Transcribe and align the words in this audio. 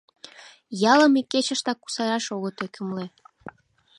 Ялым 0.91 1.13
ик 1.19 1.27
кечыштак 1.33 1.77
кусараш 1.83 2.25
огыт 2.35 2.57
ӧкымлӧ. 2.65 3.05